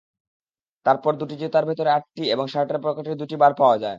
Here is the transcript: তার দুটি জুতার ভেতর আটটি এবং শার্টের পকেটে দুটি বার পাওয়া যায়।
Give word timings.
তার 0.85 0.97
দুটি 1.21 1.35
জুতার 1.41 1.65
ভেতর 1.65 1.87
আটটি 1.89 2.23
এবং 2.33 2.45
শার্টের 2.47 2.79
পকেটে 2.83 3.11
দুটি 3.15 3.35
বার 3.37 3.51
পাওয়া 3.55 3.75
যায়। 3.75 3.89